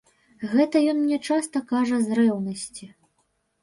Гэта 0.53 0.81
ён 0.93 0.97
мне 1.03 1.21
часта 1.29 1.57
кажа 1.75 2.03
з 2.09 2.21
рэўнасці. 2.25 2.95